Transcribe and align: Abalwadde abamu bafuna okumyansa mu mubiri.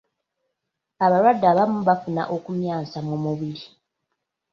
Abalwadde 1.05 1.45
abamu 1.51 1.79
bafuna 1.87 2.23
okumyansa 2.35 2.97
mu 3.07 3.15
mubiri. 3.23 3.63